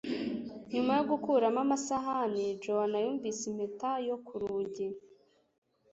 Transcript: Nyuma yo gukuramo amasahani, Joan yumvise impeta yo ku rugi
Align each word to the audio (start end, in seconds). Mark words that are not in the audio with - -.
Nyuma 0.73 0.91
yo 0.97 1.03
gukuramo 1.11 1.59
amasahani, 1.65 2.45
Joan 2.63 2.93
yumvise 3.05 3.41
impeta 3.51 3.91
yo 4.07 4.15
ku 4.25 4.33
rugi 4.41 4.87